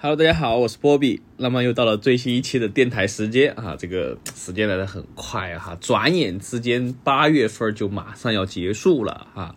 [0.00, 1.22] Hello，大家好，我是波比。
[1.38, 9.56] 那么又到了最新一期的电台时间啊，这个时间来的很快啊，转眼之间八月份就马上要结束了啊。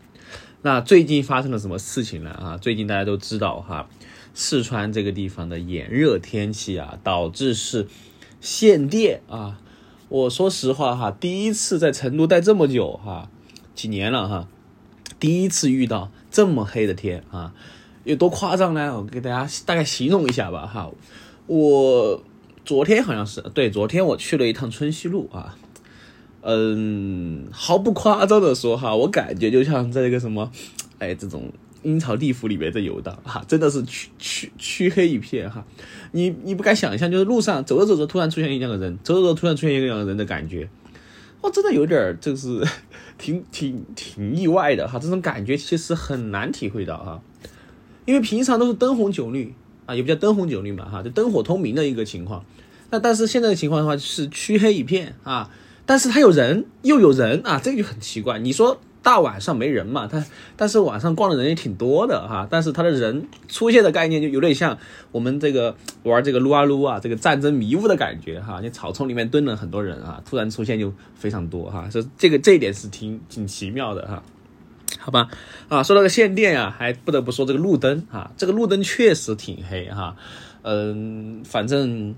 [0.63, 2.31] 那最近发生了什么事情呢？
[2.31, 3.88] 啊，最近大家都知道哈，
[4.33, 7.85] 四川这个地方的炎热天气啊，导致是
[8.39, 9.60] 限电啊。
[10.10, 13.29] 我说实话哈，第一次在成都待这么久哈，
[13.76, 14.47] 几年了哈，
[15.19, 17.53] 第一次遇到这么黑的天啊。
[18.04, 18.98] 有多夸张呢？
[18.98, 20.90] 我给大家大概形容一下吧，哈，
[21.45, 22.23] 我
[22.66, 25.55] 昨天好像是对，昨天我去了一趟春熙路啊，
[26.41, 30.52] 嗯，毫不夸张的说哈，我感觉就像在这个什么，
[30.98, 31.52] 哎，这种
[31.84, 33.16] 阴曹地府里面在游荡。
[33.23, 35.63] 哈，真的是黢黢黢黑一片哈，
[36.11, 40.67] 你你不敢想象，就是路上走着走着突然出现一两个人，走着走着突然出现一两个人的感觉，
[41.41, 42.66] 哇，真的有点就是
[43.20, 47.22] 挺挺挺意外的哈，这种感觉其实很难体会到哈。
[48.05, 49.53] 因为平常都是灯红酒绿
[49.85, 52.43] 啊，也不叫灯红酒绿嘛，哈，就灯火通明的一个情况。
[52.89, 55.49] 那但是现在的情况的话是黢黑一片啊，
[55.85, 58.38] 但是它有人又有人啊，这个就很奇怪。
[58.39, 60.08] 你说大晚上没人嘛？
[60.08, 60.23] 他
[60.55, 64.77] 但是晚上逛的人也挺多的哈，但是他的人出现的概念就有点像
[65.11, 68.59] 我们这个玩这个撸啊撸啊，这个战争迷雾的感觉哈。
[68.61, 74.21] 你草丛里面蹲了很多人啊，突然出现就非常多哈，这这个这一点是挺挺奇妙的哈。
[75.03, 75.30] 好吧，
[75.67, 80.16] 啊，说到个限电呀，还不得不说这个路灯啊，这个路灯确实挺黑哈，
[80.61, 82.13] 嗯，反正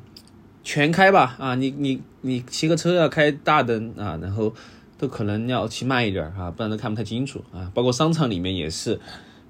[0.66, 4.54] 全开吧啊，你你你骑个车要开大灯啊，然后
[4.98, 7.72] 都可能要骑慢一点哈，不然都看不太清楚啊。
[7.74, 9.00] 包括商场里面也是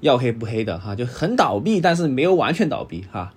[0.02, 3.34] 要黑不黑的哈，就很倒闭，但是没有完全倒闭哈，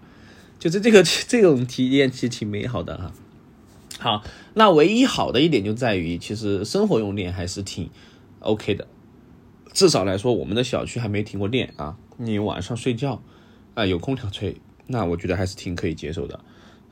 [0.58, 3.12] 就是这个 这种体验其实挺美好的哈。
[3.98, 4.22] 好，
[4.52, 7.88] 那唯一好的一点就在于，其实生活用电还是挺
[8.40, 8.86] OK 的。
[9.76, 11.98] 至少来说，我们的小区还没停过电啊。
[12.16, 13.20] 你晚上睡觉
[13.74, 16.40] 啊有空调吹，那我觉得还是挺可以接受的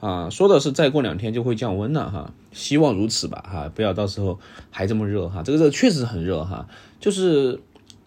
[0.00, 0.28] 啊。
[0.28, 4.38] 说的是再过两天就会降温了哈，希望如此吧哈，不要到时候
[4.70, 5.42] 还这么热哈。
[5.42, 6.68] 这个热确实很热哈，
[7.00, 7.58] 就是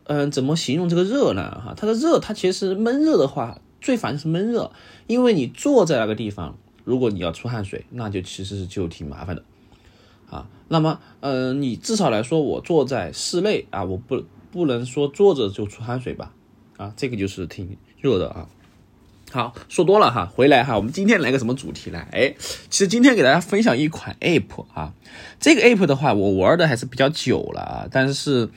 [0.03, 1.73] 嗯，怎么形容这个热呢哈？
[1.75, 4.71] 它的热，它其实闷热的话，最烦是闷热，
[5.07, 9.43] 因为你坐在那个地方，如果你要出汗水，那就其实就挺麻烦的
[10.29, 10.47] 啊。
[10.67, 14.23] 那么嗯，你至少来说，我坐在室内啊，我不。
[14.57, 16.33] 不能说坐着就出汗水吧，
[16.77, 18.49] 啊，这个就是挺热的啊。
[19.29, 22.03] 好，说多了哈，回来哈，我们今天来个什么主题呢？
[22.11, 24.95] 哎，其实今天给大家分享一款 app 啊，
[25.39, 28.49] 这个 app 的话，我玩的还是比较久了啊，但是，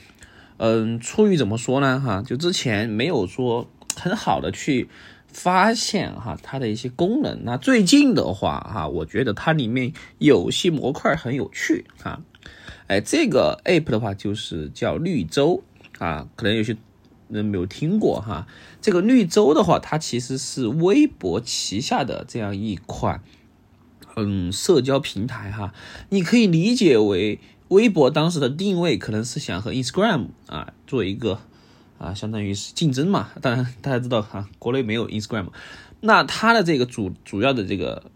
[0.56, 2.00] 嗯，出于怎么说呢？
[2.00, 4.88] 哈，就之前没有说很好的去
[5.28, 7.40] 发现哈它的一些功能。
[7.44, 12.22] 那最近的话哈，我觉得它里面有些模块很有趣哈。
[12.86, 15.62] 哎，这个 app 的话就是叫绿洲。
[16.00, 16.74] 啊，可能有些
[17.28, 18.46] 人没有听过哈。
[18.80, 23.22] 这个绿洲的话，它其实是微博旗下的这样一款，
[24.16, 25.74] 嗯，社交平台哈。
[26.08, 31.40] 你可以理解为微博当时的定位可能是想和 Instagram 啊做一个
[31.98, 33.28] 啊，相当于是竞争嘛。
[33.42, 35.48] 当然大家知道哈，国内没有 Instagram，
[36.00, 38.10] 那它的这个主主要的这个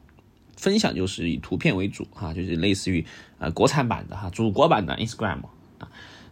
[0.56, 3.04] 分享就是以图片为主哈，就是类似于
[3.38, 5.42] 啊国产版的哈，祖国版的 Instagram。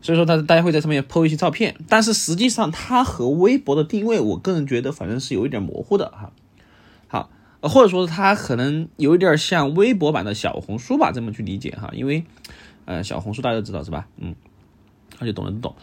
[0.03, 6.33] 所以说，他大家会在上面 po 一些照片，但是实际上它和微博的定位，我个人觉得反正是有一点模糊的哈。
[7.07, 7.31] 好，
[7.61, 11.91] 或者说它可能有一点像微博版的小红书吧，这么去理解哈。
[11.95, 12.25] 因为，
[12.85, 14.09] 呃，小红书大家都知道是吧？
[14.17, 14.35] 嗯，
[15.21, 15.77] 而且懂的都懂。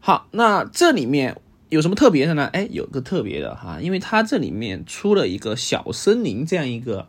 [0.00, 1.38] 好，那这里面
[1.70, 2.50] 有什么特别的呢？
[2.52, 7.08] 哎，有个特别的哈，因为它这里面出了一个小森林这样一个。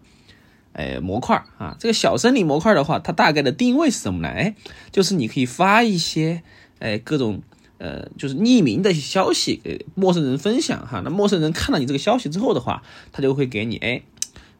[0.74, 4.28] 哎，模块啊，这个小森林模块的话，它大概的定位是什么呢？
[4.28, 4.56] 哎，
[4.92, 6.42] 就是你可以发一些
[6.80, 7.42] 哎各种
[7.78, 11.02] 呃，就是匿名的消息给陌生人分享哈。
[11.04, 14.02] 那陌生人看到你这个消息之后的话，他就会给你哎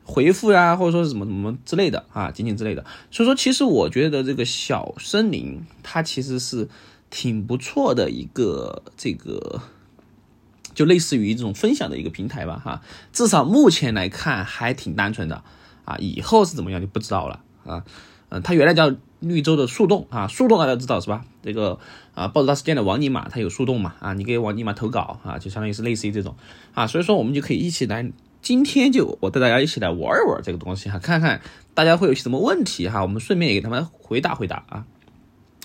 [0.04, 2.86] 回复呀，或者说是什么什么之类的啊，仅仅之类的。
[3.10, 6.68] 所以说，其实我觉得这个小森林它其实是
[7.10, 9.62] 挺不错的一个这个，
[10.76, 12.82] 就类似于这种分享的一个平台吧哈。
[13.14, 15.44] 至少目前来看还挺单纯的。
[15.86, 17.84] 啊，以后是怎么样就不知道了啊，
[18.30, 21.24] 嗯，它原来叫绿洲的树洞啊，树洞大家知道是吧？
[21.42, 21.80] 这个
[22.14, 26.36] 啊，报纸大事件的王尼玛它有树洞嘛啊，你给王尼玛投稿啊，就相当于是类似于这种
[26.74, 31.42] 啊，所以说我们就可以一起来，今天就我带大家一起来玩一玩这个东西哈，看看
[31.74, 34.86] 大家会有些什么问题哈，我们顺便也给他们回答回答啊。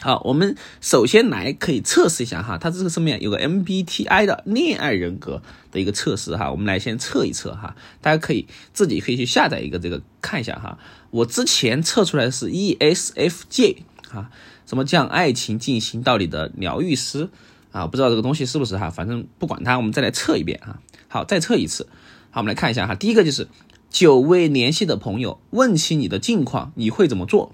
[0.00, 5.42] 好，我们首先来可以测试一下哈，它这个上面有个 MBTI 的恋爱人格
[5.72, 10.78] 的一个测试哈，我们来先测一测哈，大家可以自己可以去下载一个这个看一下哈。
[11.10, 13.78] 我之前测出来的是 ESFJ
[14.12, 14.30] 啊，
[14.66, 17.28] 什么将爱情进行到底的疗愈师
[17.72, 20.78] 啊，不知道这个东西是不是哈，反正不管它，我们再来测一遍哈。
[21.08, 21.88] 好，再测一次。
[22.30, 23.48] 好，我们来看一下哈，第一个就是
[23.90, 27.52] 久未联系的朋友问起你的近况，你会怎么做？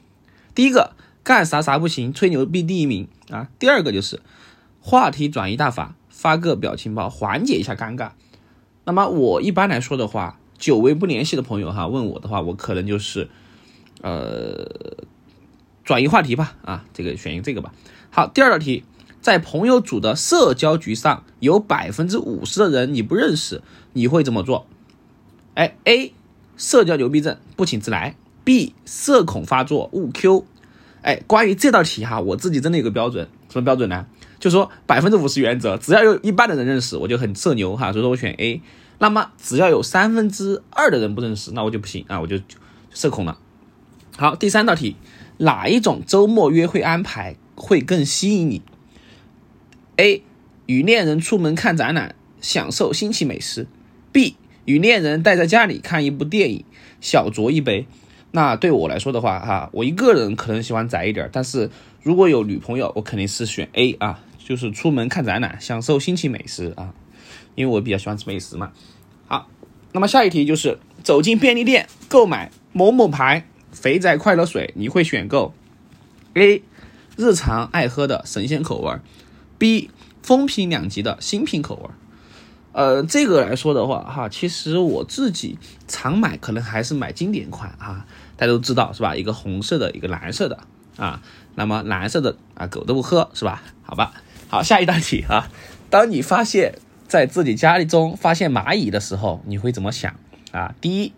[0.54, 0.94] 第一个
[1.24, 3.48] 干啥啥不行，吹牛逼第一名啊。
[3.58, 4.20] 第二个就是
[4.80, 8.10] 话题转移大法，发个表情包缓解一下尴尬。
[8.84, 13.30] 那么我一般来说的话，久违不联系的朋友哈问我的话，我可能就是
[14.02, 14.70] 呃
[15.82, 17.72] 转移话题吧啊，这个选一个这个吧。
[18.10, 18.84] 好，第二道题，
[19.22, 23.62] 在朋友组的社交局上有百分之五十的人你不认识，
[23.94, 24.66] 你会怎么做？
[25.54, 26.12] 哎，A
[26.58, 30.44] 社交牛逼症，不请自来；B 社恐发作，勿 Q。
[31.04, 34.06] 哎，关于这道题哈，我自己真的有个标准，什么标准呢？
[34.40, 38.62] 就说百分之五十原则，只要有一半的人认识，我就很社牛哈，所以说我选 A。
[38.98, 42.38] 那么只要有三分之二的人不认识，那我就不行啊，我就
[42.90, 43.38] 社恐了。
[44.16, 44.96] 好，第三道题，
[45.36, 48.62] 哪一种周末约会安排会更吸引你
[49.96, 50.22] ？A
[50.64, 53.66] 与恋人出门看展览，享受新奇美食
[54.10, 56.64] ；B 与恋人待在家里看一部电影，
[57.02, 57.86] 小酌一杯。
[58.36, 61.70] 那对我来说的话，哈，我一个人可能喜欢宅一点，但是
[62.02, 66.92] 如果有女朋友，我肯定是选 A 啊，就是出门看展览，享受新奇美食啊，
[67.54, 68.72] 因为我比较喜欢吃美食嘛。
[69.28, 69.48] 好，
[69.92, 75.54] 那么下一题就是走进便利店购买某某牌肥宅快乐水，你会选购
[76.34, 76.64] A
[77.16, 78.96] 日常爱喝的神仙口味
[79.58, 79.90] ，B
[80.24, 81.90] 风评两极的新品口味。
[82.72, 88.04] 呃，这个来说的话，哈，其实我自己常买，可能还是买经典款啊。
[88.36, 89.14] 大家都知道是吧？
[89.14, 90.58] 一个红色的，一个蓝色的
[90.96, 91.22] 啊。
[91.54, 93.62] 那么蓝色的啊，狗都不喝是吧？
[93.82, 94.12] 好吧。
[94.48, 95.48] 好，下一道题啊。
[95.90, 96.74] 当你发现，
[97.06, 100.14] 在自己家里中发现蚂蚁的时候，你会怎么想
[100.52, 100.74] 啊？
[100.80, 101.12] 第一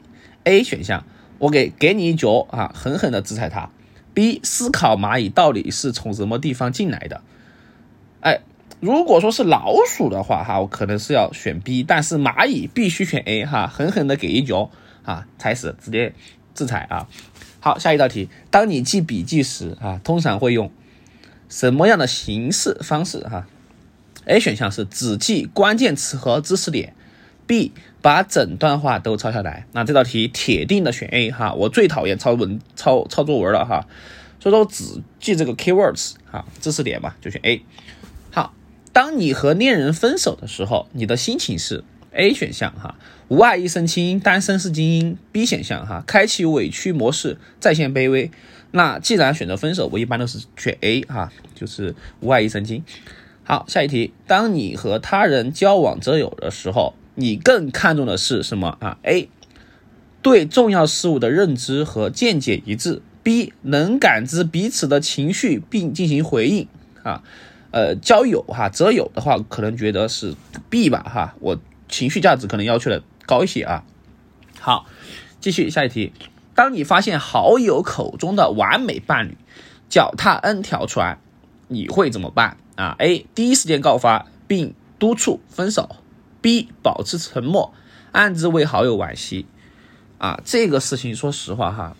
[0.45, 1.05] ，A 选项，
[1.39, 3.71] 我给给你一脚啊，狠狠的制裁它。
[4.13, 7.23] B，思考蚂蚁到底是从什么地方进来的。
[8.21, 8.41] 哎，
[8.81, 14.71] 如果说是老鼠的话哈，我可能是要选 B，但是蚂蚁必须选 A 哈，狠狠的给一脚
[15.05, 16.15] 啊，踩死，直接。
[16.57, 17.07] 制裁啊！
[17.61, 20.73] 好，下一道题，当你记笔记时啊，通常会用
[21.49, 23.47] 什么样的形式方式哈
[24.25, 26.95] ？A 选项是只记关键词和知识点
[27.47, 29.67] ，B 把整段话都抄下来。
[29.73, 33.87] 那这道题铁定的选 A 哈，我最讨厌抄文抄抄作文了哈，
[34.41, 37.63] 所以说只记这个 keywords 哈，知识点嘛，就选 A。
[38.31, 38.55] 好，
[38.93, 42.97] 当你和恋人分手的时候，你的心情是？A 选项哈，
[43.29, 45.19] 无爱一身轻，单身是精英。
[45.33, 48.31] B 选项哈，开启委屈模式，在线卑微。
[48.71, 52.85] 那既然选择分手，我一般都是选 A 哈，就是无爱一身轻。
[53.43, 59.29] 好，下一题，当你和他人交往择友的时候，你更看重的是什么啊？A
[60.23, 63.03] 对重要事物的认知和见解一致。
[63.25, 66.69] B 能感知彼此的情绪并进行回应
[67.03, 67.25] 啊。
[67.73, 70.37] 呃，交友哈择友的话，可能觉得是
[70.71, 71.59] B 吧哈，我。
[71.89, 73.85] 情绪价值可能要求的高一些啊。
[74.61, 74.87] 好，
[75.41, 76.13] 继续下一题。
[76.55, 79.37] 当你发现好友口中的完美伴侣
[79.91, 81.19] 脚踏 N 条船，
[81.69, 83.27] 你会怎么办啊？A.
[83.35, 85.97] 第一时间告发并督促分手。
[86.41, 86.69] B.
[86.81, 87.75] 保持沉默，
[88.13, 89.47] 暗自为好友惋惜。
[90.19, 91.97] 啊，这个事情说实话哈，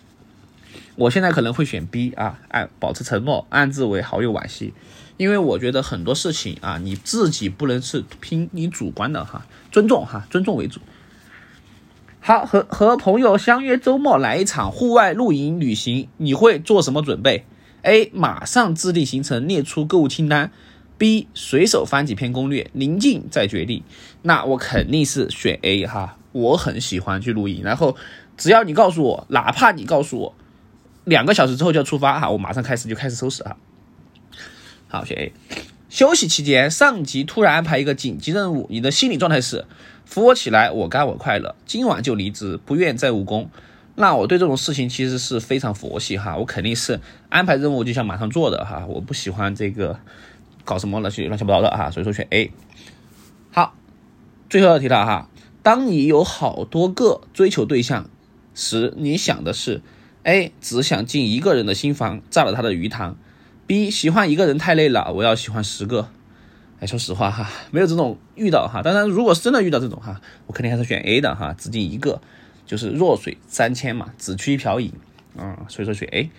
[0.95, 4.73] 我现在可能会选 B 啊，暗保持沉默，暗自为好友惋惜。
[5.17, 10.79] 因为我觉得很多事情啊，你自己不能是凭你主观的哈，尊重哈，尊重为主。
[12.27, 17.45] 好，和和朋友相约周末来一场户外露营旅行，你会做什么准备
[17.83, 18.11] ？A.
[18.13, 20.51] 马上制定行程，列出购物清单。
[20.97, 21.29] B.
[21.33, 23.81] 随手翻几篇攻略，临近再决定。
[24.23, 27.95] 那我肯定是选 A 哈，我很喜欢去露营，然后
[28.35, 30.35] 只要你告诉我，哪怕你告诉我
[31.05, 33.55] 两个小时之后就要出发哈，我马上开始就开始收拾哈。
[34.89, 35.31] 好，选 A。
[35.87, 39.63] 休息期间，上级突然安排一个紧急任务，你的心理状态是：
[40.07, 43.49] 扶我起来，我干我快乐，今晚就离职，不愿再务工。
[43.95, 46.99] 那我对这种事情其实是非常佛系哈，我肯定是
[47.29, 49.99] 安排任务就想马上做的哈，我不喜欢这个
[50.63, 52.51] 搞什么乱七乱七八糟的哈，所以说选 A。
[53.51, 53.75] 好，
[54.49, 55.29] 最后一题了哈，
[55.61, 58.09] 当你有好多个追求对象
[58.55, 59.81] 时，你想的是
[60.23, 63.17] A 只想进一个人的心房，炸了他的鱼塘。
[63.65, 66.09] B 喜欢一个人太累了，我要喜欢十个。
[66.79, 68.83] 哎，说实话哈，没有这种遇到哈。
[68.83, 72.21] 当然，如果是真的遇到这种哈，我肯定还是选 A 的哈，只进一个，
[72.67, 74.93] 就是弱水三千嘛，只取一瓢饮。
[75.37, 76.29] 嗯，所以说选 A。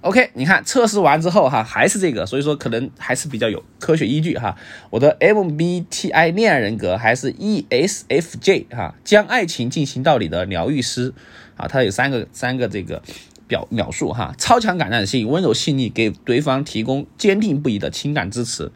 [0.00, 4.56] OK，你看测试完之后哈，还是这个，所以说可能还是比较有科学依据哈。
[4.90, 11.12] 我的 MBTI 恋爱人格还是 ESFJ 哈，将爱情进行到底的疗愈师
[11.56, 13.02] 啊，它有三个三个这个。
[13.48, 18.70] 表描述哈，超强感染性，温柔细腻，给对方提供坚定不移的情感支持，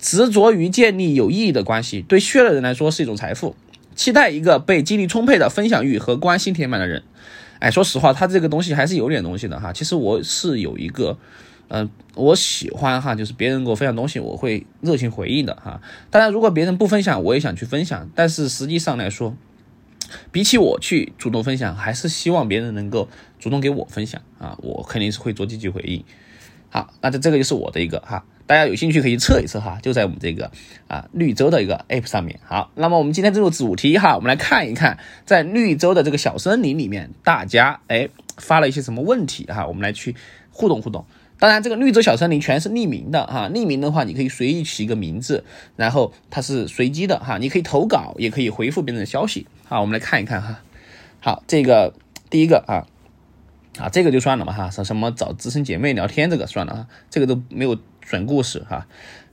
[0.00, 3.54] 执着于建立有意义的关系，对需要的人来说是一种财富。
[3.94, 7.02] 期待一个被精力充沛的分享欲和关心填满的人。
[7.58, 9.72] 哎，说实话，他这个东西还是有点东西的哈。
[9.72, 11.18] 其实我是有一个，
[11.68, 15.82] 嗯，我喜欢哈，就是别人给我分享东西，我会热情回应的哈。
[16.08, 18.08] 当然，如果别人不分享，我也想去分享。
[18.14, 19.36] 但是实际上来说，
[20.32, 26.02] 比起我去主动分享，还是希望别人能够主动给我分享啊，我肯定是会做积极回应。
[26.70, 30.50] 好，那这这个就是我的一个哈，大家有兴趣可以测一测哈，就在我们这个
[30.88, 32.40] 啊绿洲的一个 app 上面。
[32.44, 40.16] 好，那么我们今天进入主题哈，我们来看一看在绿洲的这个小森林里面，大家哎发了一些什么问题哈，我们来去
[40.50, 41.06] 互动互动。
[41.38, 45.44] 当然，这个绿洲小森林全是匿名的哈，匿名的话你可以随意起一个名字，
[45.76, 49.46] 然后它是随机的哈，你可以投稿，也可以回复别人的消息。
[49.68, 50.60] 好，我们来看一看哈。
[51.20, 51.94] 好，这个
[52.28, 52.82] 第一个啊。
[53.78, 57.78] 啊，这个就算了嘛哈，说什么找资深姐妹聊天这个算了啊，这个都没有
[58.10, 58.88] 准故事哈。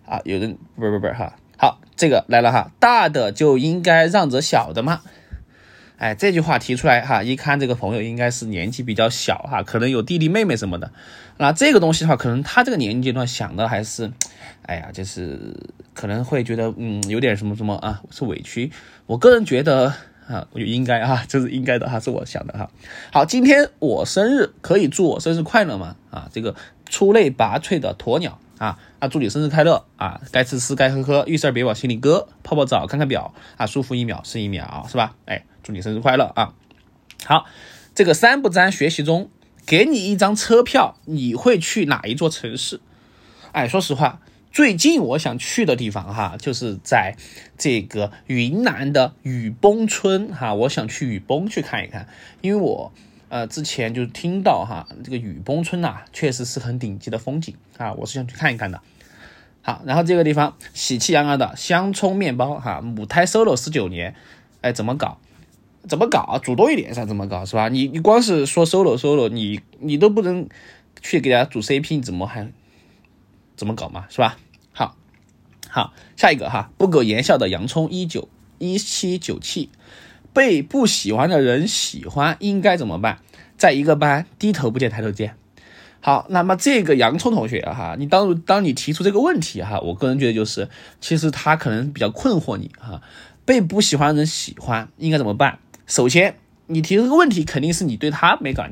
[0.05, 5.01] 啊，有人不不不哈，好，这个来了哈，大的就应该让着小的嘛。
[5.97, 10.91] 哎，这句话提出来哈，一看这个朋友应该是年纪比较小哈，可能有弟弟妹妹什么的。
[11.37, 14.11] 那这个东西的话，可能他这个年龄阶段想的还是，
[14.61, 15.57] 哎呀，就是
[15.95, 18.71] 可能会觉得嗯有点什么什么啊，是委屈。
[19.07, 19.93] 我个人觉得。
[20.27, 22.69] 啊，我就应该啊，这是应该的哈，是我想的哈。
[23.13, 25.95] 好，今天我生日，可以祝我生日快乐吗？
[26.11, 26.53] 啊，这个
[26.89, 30.19] 出类拔萃的鸵鸟啊，啊，祝你生日快乐啊！
[30.31, 35.15] 该吃吃，该喝喝，遇事别往心里搁，泡泡澡，看看表啊，舒服一秒是一秒，是吧？
[35.25, 36.53] 哎，祝你生日快乐啊！
[37.25, 37.45] 好，
[37.93, 39.29] 这个三不沾学习中，
[39.65, 42.79] 给你一张车票，你会去哪一座城市？
[43.51, 44.21] 哎，说实话。
[44.49, 47.15] 最近我想去的地方哈，就是在
[47.59, 52.07] 这个云南的雨崩村哈，我想去雨崩去看一看，
[52.41, 52.91] 因为我
[53.29, 58.81] 呃之前就听到哈，这个雨崩村呐，确实是很顶级的风景啊，我是想去看一看的。
[59.61, 64.15] 好，然后这个地方喜气洋洋的香葱面包哈，母胎 solo 十九年，
[64.61, 65.17] 哎，怎么搞？
[65.87, 66.39] 怎么搞？
[66.41, 67.69] 主动一点上怎么搞是吧？
[67.69, 70.47] 你你光是说 solo solo，你你都不能
[71.01, 72.49] 去给大家组 CP，你怎么还
[73.55, 74.37] 怎么搞嘛是吧？
[74.71, 74.95] 好
[75.69, 79.69] 好，下一个哈，不苟言笑的洋葱一九一七九七，
[80.33, 83.19] 被不喜欢的人喜欢应该怎么办？
[83.57, 85.35] 在一个班低头不见抬头见。
[85.99, 90.69] 好，那么这个洋葱同学哈，你当当你提出这个问题哈，我个人觉得就是，
[91.01, 93.01] 其实他可能比较困惑你哈，
[93.45, 95.57] 被不喜欢的人喜欢应该怎么办？
[95.87, 96.35] 首先，
[96.67, 98.71] 你提出这个问题肯定是你对他没感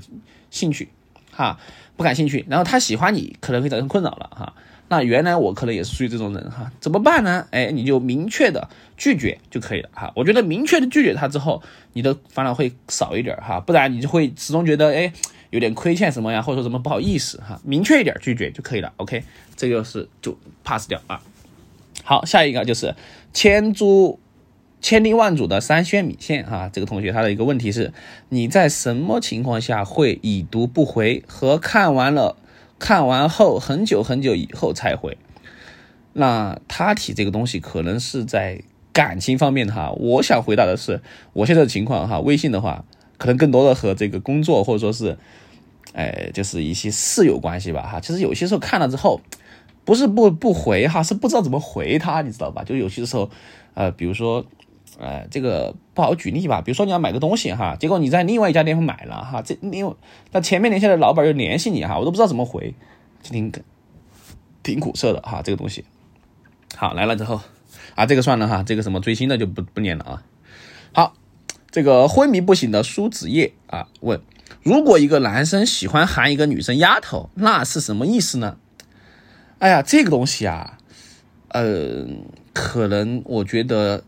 [0.51, 0.89] 兴趣
[1.31, 1.59] 哈，
[1.97, 4.53] 不感兴趣，然后他喜欢你可能会造成困扰了哈。
[4.87, 7.47] 那原来我可能也是属于这种人哈，怎么办呢？
[7.49, 10.13] 哎，你就明确的拒绝就可以了哈。
[10.15, 11.63] 我觉得明确的拒绝他之后，
[11.93, 15.11] 你的烦恼会少一点哈，不然你就会始终觉得哎
[15.49, 17.59] 有点亏欠什么呀，或者说什么不好意思哈。
[17.63, 18.93] 明确一点拒绝就可以了。
[18.97, 19.23] OK，
[19.55, 21.19] 这个是就 pass 掉啊。
[22.03, 22.93] 好，下一个就是
[23.33, 24.19] 千株
[24.81, 26.69] 千叮万嘱的三鲜米线哈。
[26.71, 27.91] 这个同学他的一个问题是，
[28.29, 32.37] 你在什么情况下会已读不回和看完了？
[32.77, 35.17] 看完后很久很久以后才回，
[36.13, 39.91] 那他提这个东西可能是在感情方面的哈。
[39.91, 41.01] 我想回答的是，
[41.33, 42.85] 我现在的情况哈，微信的话
[43.17, 45.17] 可能更多的和这个工作或者说是，
[45.93, 47.99] 哎，就是一些事有关系吧哈。
[47.99, 49.21] 其实有些时候看了之后，
[49.83, 52.63] 不是不不回哈，是不知道怎么回他，你知道吧？
[52.63, 53.29] 就有些时候，
[53.73, 54.45] 呃，比如说。
[54.97, 56.61] 呃，这个不好举例吧？
[56.61, 59.93] 比如说你要买个东西哈，结果你在另外一家店铺买了哈，这另
[60.31, 62.73] 那前面联系的老板又联系你哈，我都不知道怎么回，
[63.21, 63.51] 挺
[64.63, 65.83] 挺苦涩的哈，这个东西。
[66.77, 67.41] 好来了之后
[67.95, 70.23] 啊，这个算了哈，这个什么追星的就不不念了啊。
[70.93, 71.13] 好，
[71.71, 74.21] 这个昏迷不醒的苏子叶啊问：
[74.63, 78.55] 如果一个男生喜欢喊一个女生丫头，那是什么意思呢？
[79.59, 80.77] 哎呀，这个东西啊，
[81.49, 82.07] 呃，
[82.53, 84.05] 可能我觉得。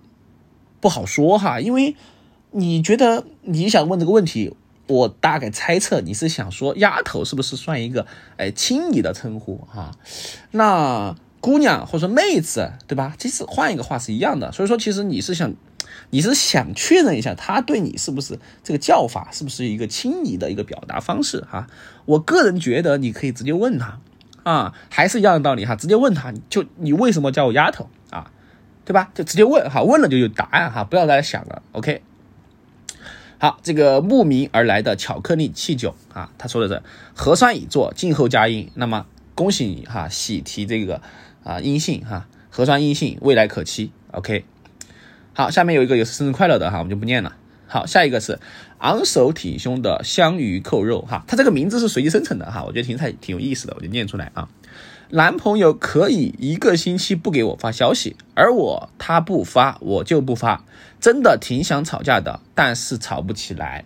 [0.80, 1.96] 不好说哈，因为
[2.52, 4.56] 你觉得你想问这个问题，
[4.88, 8.06] 我大概猜测你是想说丫头是不是算一个
[8.38, 9.92] 哎亲昵的称呼哈？
[10.52, 13.16] 那姑娘或者说妹子对吧？
[13.18, 15.54] 其实换一个话是一样的，所以说其实你是想
[16.10, 21.68] 你是想确认一下他对你是不是这个叫法是不是一个亲昵的一个表达方式哈？
[22.06, 24.00] 我个人觉得你可以直接问他
[24.44, 27.90] 啊，还是一样的道理哈，直接问他就你为什么叫我丫头？
[28.88, 29.12] 对吧？
[29.14, 31.62] 就直接问哈，问了就有答案哈，不要再想了。
[31.74, 32.02] OK，
[33.38, 36.82] 好，这个慕名而来的巧克力气酒啊，他说的是
[37.14, 38.72] 核酸已做，静候佳音。
[38.76, 41.02] 那么恭喜你哈，喜提这个
[41.44, 43.92] 啊阴性哈，核酸阴性，未来可期。
[44.12, 44.46] OK，
[45.34, 47.36] 好，下面有一个有生日快乐的哈，我们就不念了。
[47.68, 48.40] 好，下一个是
[48.78, 54.48] 昂首挺胸的香鱼扣肉哈，它这个名字是随机生成的哈，我觉得挺挺挺有意思的，我就念出来啊。
[55.10, 60.66] 男朋友可以一个星期不给我发消息，而我他不发，我就不发。
[61.00, 63.86] 真的挺想吵架的，但是吵不起来。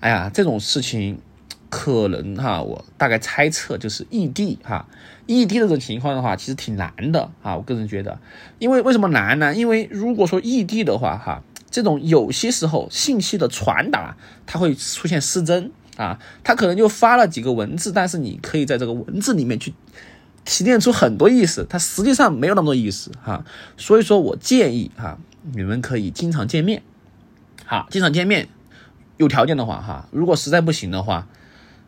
[0.00, 1.20] 哎呀，这种事情
[1.68, 4.86] 可能哈，我大概猜测就是异地哈，
[5.26, 7.56] 异地这种情况的话，其实挺难的啊。
[7.56, 8.18] 我个人觉得，
[8.58, 9.54] 因为为什么难呢？
[9.54, 14.16] 因为如果说异地的话哈，这种有些时候信息的传达
[14.46, 19.74] 它会出现失真啊，他可能就发了几个文字，但是你可以在这个文字里面去。
[20.44, 23.44] 提炼出很多意思，它实际上没有那么多意思哈，
[23.76, 25.18] 所以说我建议哈，
[25.52, 26.82] 你们可以经常见面，
[27.66, 28.48] 好，经常见面，
[29.18, 31.28] 有条件的话哈，如果实在不行的话，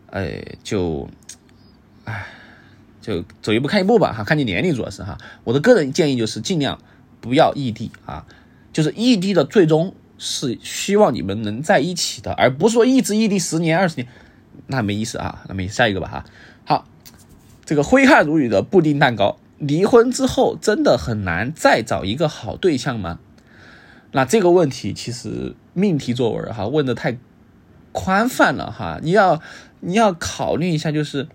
[0.06, 1.09] 呃，就，
[2.04, 2.26] 哎，
[3.00, 6.78] 就走一步看一步吧哈，看你年龄主要是哈，我的个人建议就是尽量
[7.21, 8.26] 不要异地啊，
[8.73, 14.06] 就是异地的最终是希望你们能在一起的，而不是说一直异地十年二十年，
[14.66, 16.25] 那没意思啊，那么下一个吧哈，
[16.64, 16.87] 好。
[17.64, 23.21] 这个挥汗如雨的布丁蛋糕，离婚之后真的很难再找一个好对象吗？
[24.11, 27.16] 那这个问题其实命题作文哈问的太
[27.92, 29.40] 宽泛了哈，你要
[29.81, 31.28] 你要考虑一下，就是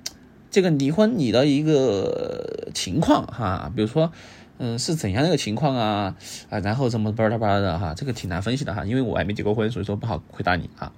[0.51, 4.12] 这个离婚你的一个情况哈，比如说
[4.57, 6.15] 嗯是怎样的一个情况啊
[6.50, 10.91] 啊，然后怎么巴拉巴拉的哈，这个挺难分析的哈，因为我还没结过婚，所以说不好回答你啊。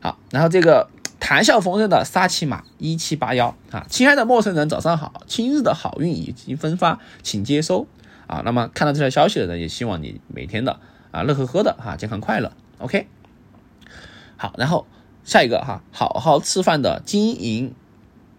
[0.00, 0.88] 好，然后这个。
[1.22, 7.86] 谈笑风生的沙琪玛一七八幺啊，亲爱的陌生人，早上好，今日的好运已经分发，请接收
[8.26, 8.42] 啊。
[8.44, 10.80] 那么看到这条消息的人，也希望你每天的
[11.12, 12.52] 啊乐呵呵的哈，健康快乐。
[12.78, 13.06] OK，
[14.36, 14.88] 好，然后
[15.22, 17.72] 下一个哈，好好吃饭的金银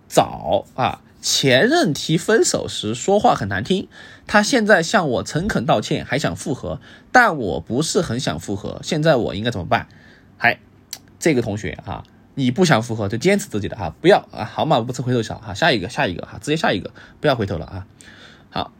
[0.09, 3.87] 早啊，前任提分手时说话很难听，
[4.27, 6.81] 他现在向我诚恳道歉，还想复合，
[7.13, 9.87] 但我不是很想复合，现在我应该怎么办？
[10.37, 10.59] 还
[11.17, 12.03] 这个同学哈。
[12.35, 17.85] 你不想复合就坚持自己的哈，不要啊，好马不吃回头草哈，下一个下一个哈，直接下一个，不要回头了啊。
[18.49, 18.71] 好，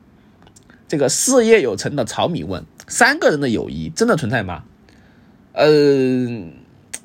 [0.87, 4.63] 这个事业有成的炒米问：三个人的友谊真的存在吗？
[5.51, 5.67] 呃，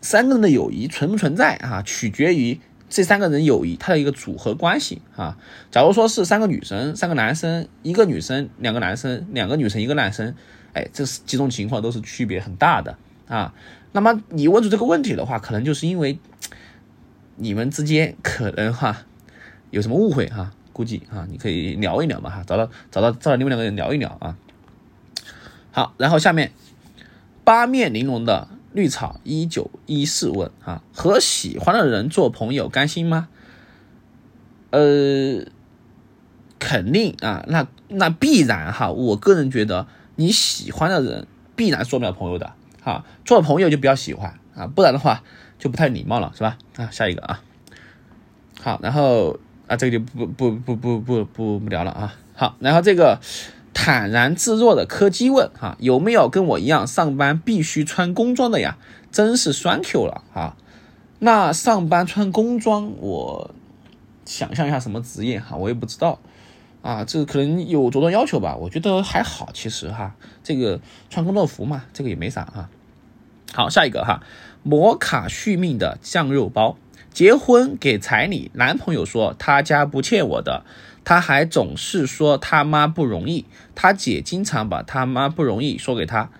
[0.00, 1.82] 三个人的友谊存不存在啊？
[1.82, 5.36] 取决于这三个人友谊它的一个组合关系啊。
[5.70, 10.34] 假如说是三个女生、三个男生，一个女生、两个男生，两个女生一个男生，
[10.72, 12.96] 哎，这是几种情况都是区别很大的
[13.28, 13.54] 啊。
[13.92, 16.18] 那么你问出这个问题的话，可能就是因为。
[17.40, 19.06] 你们之间可能哈
[19.70, 20.50] 有什么误会哈？
[20.72, 24.36] 估计啊，你可以聊一聊嘛哈，找到找到找到你们两个人聊一聊啊。
[25.70, 26.50] 好，然后下面
[27.44, 33.28] 八面玲珑的绿草一九一四问啊，和喜欢的人做朋友甘心吗？
[34.70, 35.44] 呃，
[36.58, 38.90] 肯定啊，那那必然哈。
[38.90, 39.86] 我个人觉得
[40.16, 42.54] 你喜欢的人必然做不了朋友的
[42.88, 45.22] 啊，做朋友就比较喜欢啊，不然的话。
[45.58, 46.56] 就不太礼貌了，是吧？
[46.76, 47.42] 啊，下一个啊，
[48.62, 52.14] 好，然后啊，这个就不不不不不不不聊了啊。
[52.36, 53.18] 好，然后这个
[53.74, 58.78] 坦然自若的柯基问哈，有没有跟我一样上班必须穿工装的呀？
[59.10, 60.56] 真是栓 Q 了啊！
[61.18, 63.50] 那上班穿工装，我
[64.24, 66.20] 想象一下什么职业哈，我也不知道
[66.82, 68.54] 啊，这可能有着装要求吧？
[68.54, 72.70] 我觉得还好，其实哈，这个穿工作服嘛，这个也没啥啊。
[73.52, 74.22] 好，下一个哈。
[74.62, 76.76] 摩卡续命的酱肉包，
[77.12, 80.64] 结婚给彩礼，男朋友说他家不欠我的，
[81.04, 86.30] 他还总是说他妈不容易，他姐经常把他妈不容易说给他。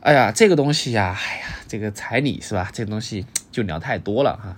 [0.00, 2.70] 哎呀，这个东西呀，哎呀，这个彩礼是吧？
[2.72, 4.56] 这东西就聊太多了哈。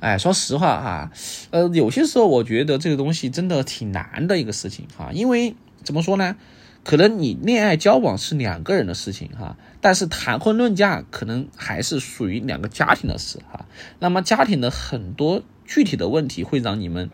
[0.00, 1.10] 哎，说实话哈，
[1.50, 6.36] 呃，有些时候我觉得这个东西真的挺难的一个事情哈，因为怎么说呢？
[6.84, 13.66] 可能你恋爱交往是两个人的事情哈，但是谈婚论嫁可能还是属于两个家庭的事哈。
[14.00, 17.08] 那么家庭的很多具体的问题会让你们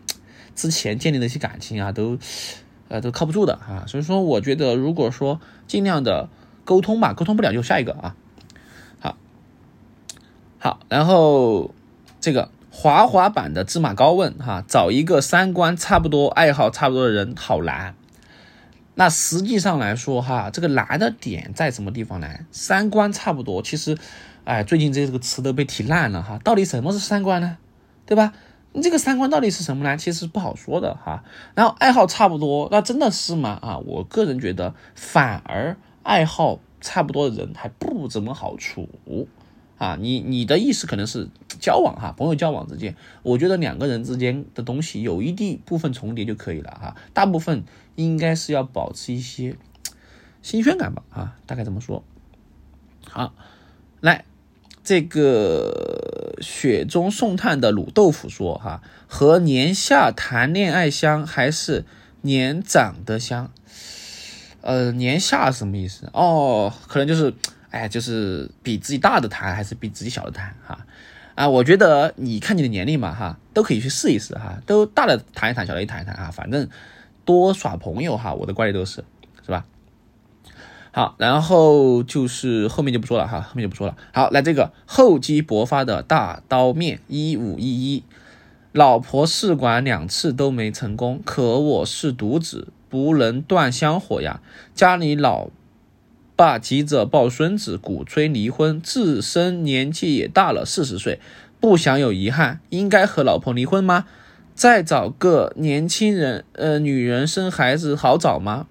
[0.55, 2.17] 之前建立的一些感情啊，都
[2.87, 3.85] 呃都靠不住的啊。
[3.87, 6.29] 所以说，我觉得如果说尽量的
[6.65, 8.15] 沟通吧，沟通不了就下一个啊。
[8.99, 9.17] 好，
[10.57, 11.75] 好，然后
[12.19, 17.93] 这个滑滑板的芝麻糕问哈，找一个三观差不多、爱好差不多的人好难。
[18.99, 22.27] 那实际上来说，哈，这个难的点在什么地方呢？
[22.51, 23.97] 三观差不多，其实，
[24.43, 26.37] 哎，最近这个词都被提烂了，哈。
[26.43, 27.57] 到底什么是三观呢？
[28.05, 28.33] 对吧？
[28.73, 29.95] 你这个三观到底是什么呢？
[29.95, 31.23] 其实不好说的，哈。
[31.55, 33.57] 然后爱好差不多，那真的是吗？
[33.61, 38.89] 啊，我个人觉得，反而爱好差不多的人还不怎么好处。
[39.79, 47.63] 啊，你你的意思可能是交往哈，朋友交往之间，我觉得两个人之间的东西有一定部分重叠就可以了哈，大部分
[47.95, 49.55] 应该是要保持一些
[50.41, 52.03] 新鲜感吧啊，大概这么说。
[53.09, 53.33] 好，
[54.01, 54.25] 来
[54.83, 61.85] 这个雪中送炭的卤豆腐说哈，和年下谈恋爱香还是
[62.21, 63.51] 年长的香？
[64.61, 66.09] 呃，年下什么意思？
[66.11, 67.33] 哦，可能就是，
[67.71, 70.85] 哎，就是比自己大的谈还是比自己小的谈哈？
[71.35, 76.67] 啊，我觉得你看你的年龄嘛哈，都可以去试一试哈，都大的谈一谈，小的一谈一谈啊，反正
[77.23, 79.03] 多耍朋友哈，我的观点都是，
[79.45, 79.65] 是吧？
[80.91, 83.95] 好，然后就是后面就不说了哈，后面就不说了。
[84.13, 88.03] 好，来这个厚积薄发的大刀面一五一一，
[88.71, 92.69] 老婆试管两次都没成功，可我是独子。
[92.89, 94.41] 不能断香火呀！
[94.73, 95.49] 家里老
[96.39, 101.19] 爸急着抱孙子，鼓吹离婚，自身年纪也大了四十岁，
[101.59, 104.05] 不想有遗憾，应该和老婆离婚吗？
[104.55, 108.67] 再找个年轻人，呃，女人生孩子好找吗？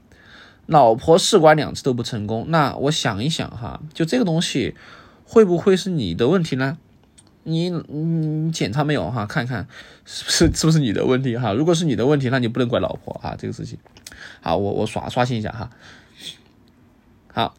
[0.64, 4.74] 老婆试管两次都不成功，那我想一想哈，就这个东西，
[5.26, 6.78] 会不会是你的问题呢？
[7.42, 9.26] 你你检查没有哈？
[9.26, 9.68] 看看
[10.06, 11.52] 是不是是不是你的问题哈？
[11.52, 13.78] 如果是你的问题，那你不能怪老婆啊，这个事情。
[14.40, 15.68] 好，我我刷刷新一下哈。
[17.38, 17.54] 好，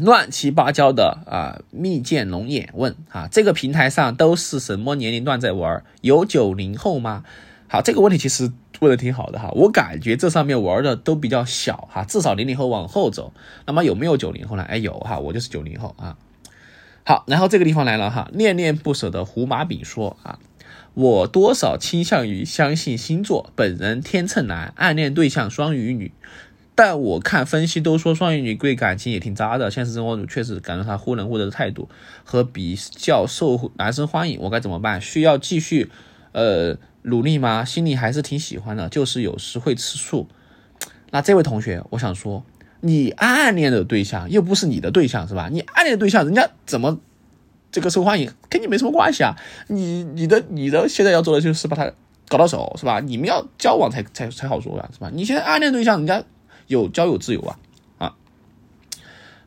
[0.00, 1.60] 乱七八糟的啊！
[1.70, 5.84] 蜜饯龙眼问啊，这个平台上都是什么年龄段在玩？
[6.00, 7.22] 有九零后吗？
[7.68, 9.50] 好，这个问题其实问的挺好的哈。
[9.50, 13.34] 我感觉这上面玩的都比较小哈，至少零零后往后走。
[13.66, 14.62] 那么有没有九零后呢？
[14.62, 16.16] 哎，有哈，我就是九零后啊。
[17.04, 20.38] 好，然后这个地方来了哈，恋恋不舍的胡麻饼说啊。
[20.94, 26.10] 我多少倾向于相信星座，本人天秤男，暗恋对象双鱼女，
[26.78, 31.88] 但我看分析都说双鱼女对感情也挺渣的，现实生活中确实感觉她忽冷忽热的态度
[32.22, 35.00] 和比较受男生欢迎，我该怎么办？
[35.00, 35.90] 需要继续
[36.30, 37.64] 呃努力吗？
[37.64, 40.28] 心里还是挺喜欢的，就是有时会吃醋。
[41.10, 42.44] 那这位同学，我想说，
[42.82, 45.48] 你暗恋的对象又不是你的对象是吧？
[45.50, 47.00] 你暗恋的对象，人家怎么？
[47.72, 49.34] 这个受欢迎跟你没什么关系啊，
[49.66, 51.90] 你你的你的现在要做的就是把他
[52.28, 53.00] 搞到手，是吧？
[53.00, 55.10] 你们要交往才才才好说呀，是吧？
[55.12, 56.22] 你现在暗恋对象，人家
[56.68, 57.58] 有交友自由啊
[57.98, 58.14] 啊！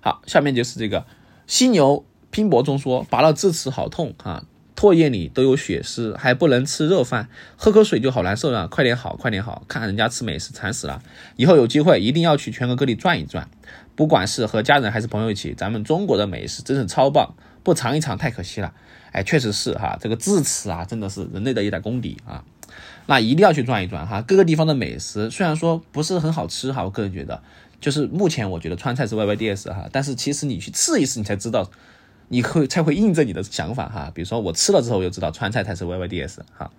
[0.02, 1.06] 好，下面就是这个
[1.48, 4.44] 犀牛拼搏中说，拔了智齿好痛啊，
[4.76, 11.02] 唾液里都有血丝，还不能吃热饭，喝口水就好难受了，快点好，快点好，看人家吃美食馋死了，
[11.38, 13.50] 以后有机会一定要去全国各地转一转，
[13.96, 17.34] 不管是和家人还是朋友一起，咱们中国的美食真是超棒。
[17.64, 18.74] 不尝一尝太可惜了，
[19.12, 22.44] 哎，确实是哈，这个智齿啊，真的是人类的一大功底啊，
[23.08, 24.22] 那一定要去转一转哈。
[24.22, 27.42] 各个地方的美食虽然说不是很好吃哈，我个人觉得，
[27.80, 31.70] 就是目前我觉得川菜是 Y Y D S 哈，但是其实你去试一试，你才知道，
[32.30, 34.12] 你会才会印证你的想法哈。
[34.14, 36.72] 比如说我吃了之后，我就知道川菜才是 Y Y D S 哈。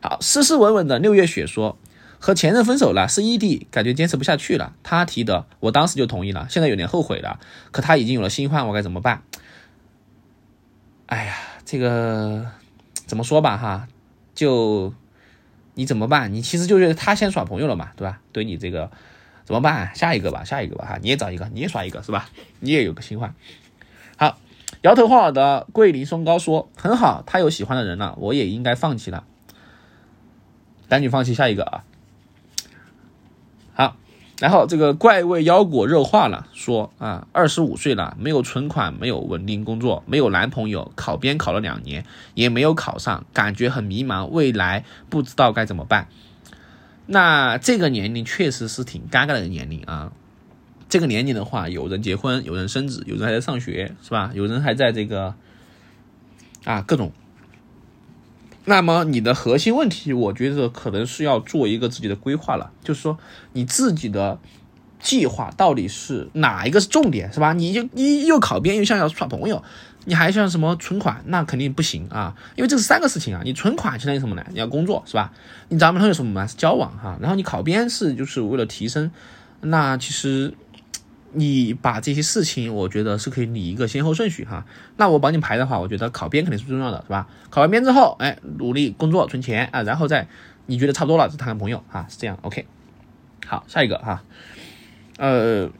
[0.00, 1.78] 好，斯斯文文的六月雪说，
[2.18, 4.74] 和前任分手了，是异地，感觉坚持不下去了。
[4.82, 7.38] 他提的，我当时就同意了，现在有点后悔了，
[7.70, 9.22] 可他已经有了新欢，我该怎么办？
[11.06, 12.46] 哎呀，这个
[13.06, 13.88] 怎么说吧哈，
[14.34, 14.92] 就
[15.74, 16.32] 你怎么办？
[16.32, 18.20] 你其实就是他先耍朋友了嘛，对吧？
[18.32, 18.90] 对你这个
[19.44, 19.94] 怎么办？
[19.94, 22.28] 下一个吧，下一个吧哈，你也找一个，你也耍一个是吧？
[22.60, 23.34] 你也有个新欢。
[24.16, 24.38] 好，
[24.82, 29.24] 摇头晃脑的桂林松糕说很好，他有喜欢的人了，我也应该放弃了，
[30.88, 31.84] 赶紧放弃下一个啊。
[34.40, 46.08] 然后这个怪味腰果热化了，说啊，二十五岁了，没有存款，没有稳定工作，没有男朋友，考编考了两年也没有考上，感觉很迷茫，未来不知道该怎么办。
[47.06, 50.12] 那这个年龄确实是挺尴尬的年龄啊。
[50.88, 54.32] 这个年龄的话，有人结婚，有人生子，有人还在上学，是吧？
[54.34, 55.34] 有人还在这个
[56.64, 57.12] 啊各种。
[58.66, 63.18] 那么你的核心问题，我觉得可能是要做一个自己的规划了，就是说
[63.52, 64.38] 你自己的
[64.98, 67.52] 计划到底是哪一个是重点，是吧？
[67.52, 69.62] 你就你又考编又想要耍朋友，
[70.06, 73.42] 你还想什么存款，那肯定不行啊，因为这是三个事情啊。
[73.44, 74.44] 你存款相当于什么呢？
[74.50, 75.32] 你要工作，是吧？
[75.68, 76.48] 你咱们朋友什么呢？
[76.48, 77.18] 是交往哈。
[77.20, 79.10] 然后你考编是就是为了提升，
[79.60, 80.54] 那其实。
[81.34, 84.64] 你把这些事情，我觉得是可以理一个先后顺序哈。
[84.96, 87.28] 那我帮你排的话，我觉得考编肯定是重要的，是吧？
[87.50, 90.28] 考完编之后，哎，努力工作存钱啊，然后再
[90.66, 92.38] 你觉得差不多了，再谈个朋友哈，是这样。
[92.42, 92.66] OK，
[93.46, 94.22] 好，下一个哈，
[95.18, 95.70] 呃，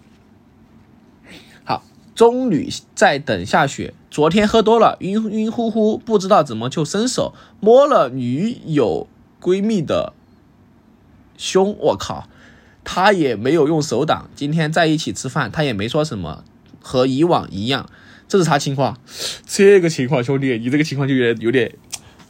[1.65, 1.83] 好，
[2.15, 3.95] 中女在等下雪。
[4.11, 9.09] 昨天喝多了，晕晕乎乎，不知道怎么就伸手摸了女友
[9.41, 10.13] 闺蜜的
[11.37, 12.29] 胸，我靠！
[12.85, 16.45] 他也没有用手挡，今天在一起吃饭，他也没说什么，
[16.81, 17.89] 和以往一样。
[18.29, 18.99] 这是啥情况？
[19.47, 21.75] 这个情况，兄弟，你这个情况就有点有点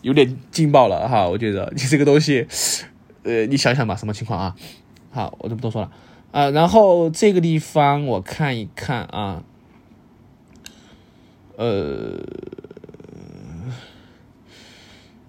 [0.03, 1.27] 有点劲爆了哈！
[1.27, 2.47] 我觉得你这个东西，
[3.23, 4.57] 呃，你想想吧，什么情况啊？
[5.11, 5.91] 好，我就不多说了
[6.33, 6.51] 啊。
[6.51, 9.45] 然后这个地方我看一看啊，
[11.57, 12.19] 呃，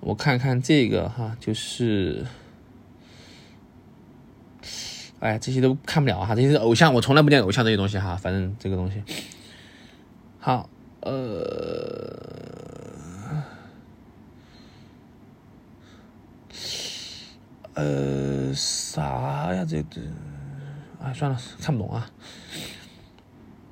[0.01, 2.25] 我看看这个哈，就是，
[5.19, 9.01] 哎，这些都看不了哈，这些是偶像，我从来不见偶像这些东西哈，反正这个东西，
[10.39, 10.69] 好，
[11.01, 11.41] 呃，
[17.73, 19.65] 呃，啥呀？
[19.67, 20.01] 这这，
[21.01, 22.09] 哎，算了，看不懂啊。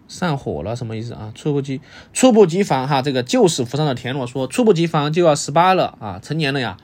[0.07, 1.31] 上火了什么意思啊？
[1.35, 1.81] 猝不及
[2.13, 6.77] 猝不及防哈，这个救死扶伤的田螺说猝不及防就要十八了啊，成年了呀。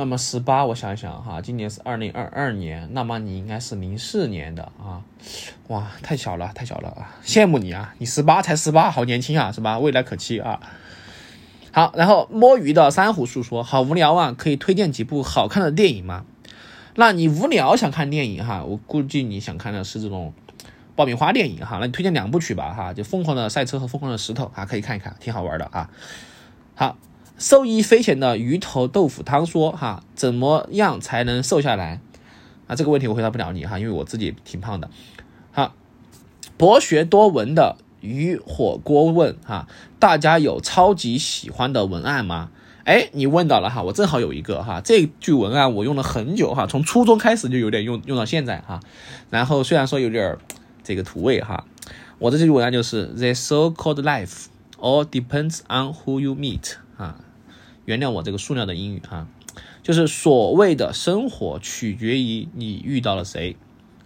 [0.00, 5.04] 那么十八，我想一想哈，今年是二零二二年，那么你应该是零四年的啊。
[5.68, 7.20] 哇，太小了，太小了啊！
[7.22, 9.78] 羡慕你啊，你十八才十八，好年轻啊，是吧？
[9.78, 10.58] 未来可期啊。
[11.70, 16.24] 好，然后摸鱼的珊瑚树说好无聊啊，可以推荐几部好看的电影吗？
[16.94, 20.32] 那你无聊想看电影哈，我估计你想看的是这种。
[20.96, 25.88] 爆米花电影哈，那你推荐两部曲吧哈，就《疯狂的赛车》和《疯狂的石头》啊，可以看一看，挺好玩的啊。
[26.74, 26.98] 好，
[27.40, 32.00] 受益匪浅的鱼头豆腐汤说哈，怎么样才能瘦下来？
[32.68, 34.90] 啊，这个问题我回答不了你哈，因为我自己挺胖的。
[35.50, 35.74] 好，
[36.56, 39.66] 博学多闻的鱼火锅问哈，
[39.98, 42.50] 大家有超级喜欢的文案吗？
[42.84, 48.78] 哎，你问到了哈，我正好有一个哈，这句文案我用了很久哈，从初中开始就有点用用到现在哈。
[49.30, 50.38] 然后虽然说有点。
[50.82, 51.66] 这个土味哈，
[52.18, 54.46] 我的这句文案就是 The so-called life
[54.78, 57.20] all depends on who you meet 啊，
[57.84, 59.26] 原谅我这个塑料的英语哈，
[59.82, 63.56] 就是所谓的生活取决于你遇到了谁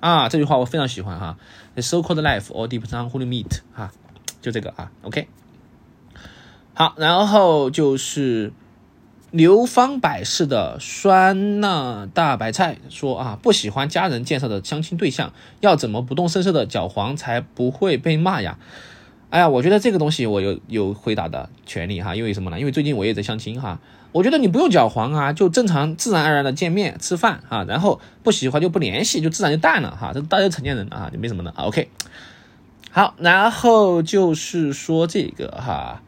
[0.00, 1.36] 啊，这句话我非常喜欢哈
[1.74, 3.92] ，The so-called life all depends on who you meet 哈，
[4.40, 5.28] 就这个啊，OK，
[6.74, 8.52] 好，然后就是。
[9.30, 18.60] 流芳百世的酸辣大白菜说啊，不喜欢家人介绍的相亲对象，要怎么不动声色的搅黄才不会被骂呀？
[19.30, 22.60] 哎呀，我觉得这个东西我有有回答的权利哈，因为什么呢？
[22.60, 23.80] 因为最近我也在相亲哈，
[24.12, 31.50] 我觉得你不用搅黄啊，就正常自然而然的见面吃饭啊，然后不喜欢就不联系，就自然就淡了哈，这大家成年人啊，就没什么的。
[31.56, 31.88] OK，
[32.90, 36.02] 好，然后就是说这个哈，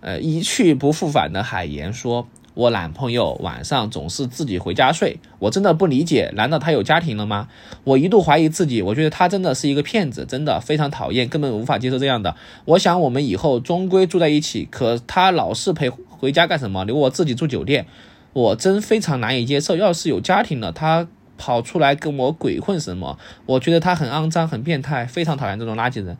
[0.00, 2.28] 呃，一去不复返的海盐说。
[2.56, 7.48] 我男朋友晚上总是自己回家睡，我真的不理解，难道他有家庭了吗？
[7.84, 12.34] 我一度怀疑自己，我觉得他真的是一个骗子，真的非常讨厌，根本无法接受这样的。
[12.64, 16.82] 我想我们以后终归住在一起，可他老是陪回家干什么？
[16.86, 17.86] 留我自己住酒店，
[18.32, 19.76] 我真非常难以接受。
[19.76, 23.18] 要是有家庭了，他跑出来跟我鬼混什么？
[23.44, 26.16] 我觉得他很肮脏，很变态，非常讨厌这种垃圾人。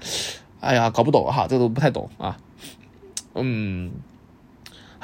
[0.60, 2.36] 哎呀，搞不懂哈，这个不太懂啊。
[3.34, 3.90] 嗯。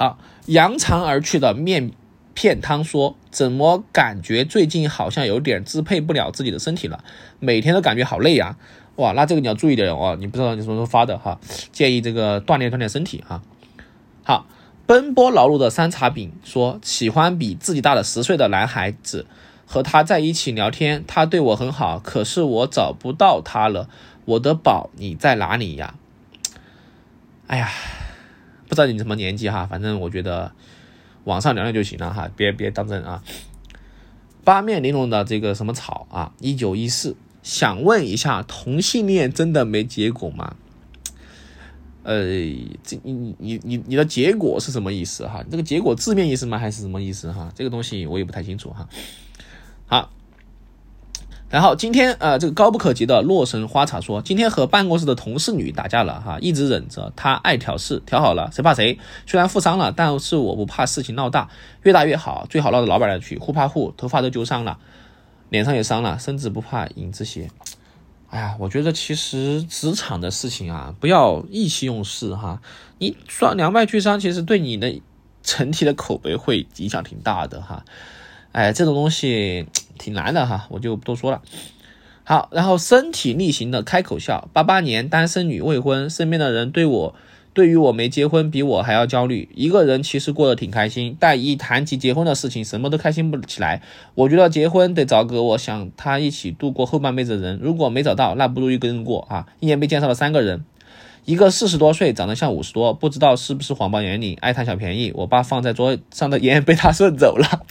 [0.02, 1.92] 好，扬长而去的面
[2.34, 7.04] 片汤说：“怎么感觉最近好像有点支配不了自己的身体了？
[7.38, 8.56] 每天都感觉好累呀！
[8.96, 11.38] 哇，那这个你要注意点哦，你不知道你什么时候发的哈，
[11.70, 13.42] 建议这个锻炼锻炼身体哈。”
[14.26, 14.46] 好，
[14.86, 19.26] 奔波劳碌的山茶饼说：“喜欢比自己大的十岁的男孩子，
[19.66, 23.88] 和他在一起聊天，他对我很好，可是我找不到他了，
[24.24, 25.94] 我的宝你在哪里呀？”
[27.46, 27.70] 哎呀。
[28.72, 30.50] 不知道你什么年纪哈，反正我觉得
[31.24, 33.22] 网上聊聊就行了哈，别别当真啊。
[34.44, 40.56] 八面玲珑的这个什么草啊，一九一四，想问一下，同性恋真的没结果吗？
[42.04, 42.24] 呃，
[42.82, 45.44] 这你你你你的结果是什么意思哈？
[45.50, 46.56] 这个结果字面意思吗？
[46.56, 47.52] 还是什么意思哈？
[47.54, 48.88] 这个东西我也不太清楚哈。
[51.52, 58.98] 然后今天，呃，这个高不可及的洛神花茶说，今天和办公室的同事女打架了，哈，一直忍着，她爱挑事，挑好了，谁怕谁？
[59.26, 61.50] 虽然负伤了，但是我不怕事情闹大，
[61.82, 64.78] 越大越好，最好闹到老板那去，互怕互，头发都揪伤了，
[65.50, 67.50] 脸上也伤了，身子不怕影子斜。
[68.30, 72.62] 哎呀，我觉得其实职场的事情啊，不要意气用事哈，
[72.96, 75.02] 你双两败俱伤，其实对你的
[75.42, 77.84] 整体的口碑会影响挺大的哈。
[78.52, 79.66] 哎，这种东西。
[80.02, 81.40] 挺难的哈，我就不多说了。
[82.24, 84.48] 好，然后身体力行的开口笑。
[84.52, 87.14] 八八年单身女未婚，身边的人对我，
[87.54, 89.48] 对于我没结婚比我还要焦虑。
[89.54, 93.82] 一个人其实过得挺开心，但一谈及结婚的事情，什么都开心不起来。
[94.14, 99.46] 我觉得结婚得找个我想他一起度过后半辈子的人，如果没找到，那不如一个人过啊。
[99.60, 100.64] 一年被介绍了三个人，
[101.24, 105.12] 一个四十多岁，长得像五十多，不知道是不是谎报年龄，爱贪小便宜。
[105.14, 107.66] 我爸放在桌上的烟被他顺走了。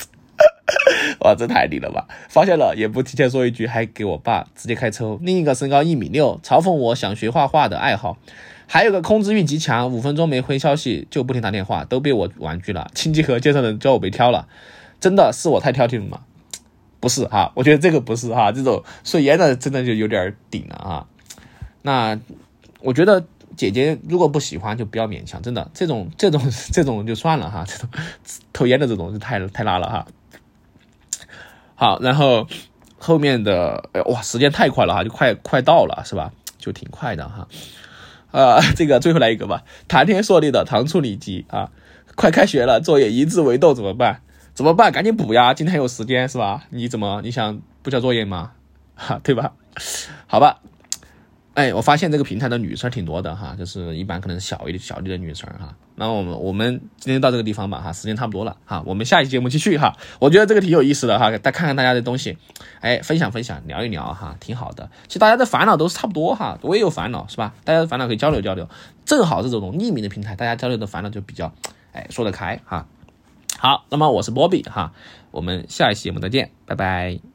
[1.20, 2.08] 哇，这太厉了吧！
[2.30, 5.20] 发现了也不提前说一句，还给我爸直接开抽。
[5.22, 8.18] 另一个身高一米六，嘲讽我想学画画的爱好。
[8.68, 12.90] 还有个控制欲极强，五分钟没回消息就不停打电话，都被我婉拒了。
[12.96, 14.48] 亲戚和介绍人叫我别挑了，
[15.00, 16.22] 真的是我太挑剔了吗？
[17.00, 21.08] 不是哈，我觉得这个不是哈，这种顺烟的真的就有点顶了啊。
[21.82, 22.20] 那
[22.82, 23.24] 我觉得。
[23.58, 27.88] 姐姐如果不喜欢就不要勉强，真的这种这种这种就算了哈，这种
[28.54, 30.08] 偷烟的这种就太太拉了哈。
[31.82, 32.48] 好，然后
[33.00, 36.32] 后面的哇，时间太快了哈，就快快到了是吧？
[36.60, 37.48] 就挺快的哈。
[38.30, 41.72] 呃， 这个最后来一个吧，谈天说地的糖醋里脊啊，
[42.14, 44.22] 快开学了，作业一字为斗怎么办？
[44.54, 44.92] 怎么办？
[44.92, 46.66] 赶紧补呀，今天还有时间是吧？
[46.70, 48.52] 你怎么你想不交作业吗？
[48.94, 49.54] 哈， 对吧？
[50.28, 50.60] 好吧。
[51.54, 55.76] 哎，我发现这个平台的女生挺多的哈，就是一般可能小一点小一点的女生哈。
[55.96, 59.94] 那我们我们今天到这个地方吧哈，时间差不多了哈，我们下期节目继续哈。
[60.20, 62.38] 我觉得这个挺有意思的哈，再看看大家的东西，
[62.80, 64.90] 哎，分享分享，聊一聊哈，挺好的。
[65.08, 67.54] 其实大家的烦恼都是差不多哈，我也有烦恼是吧？
[67.66, 68.70] 大家的烦恼可以交流交流，
[69.04, 71.54] 正好是这种匿名的平台，大家交流的烦恼就比较
[71.92, 72.88] 哎说得开哈。
[73.60, 74.94] 好，那么我是波比哈，
[75.32, 77.31] 我们下一期节目再见，拜拜。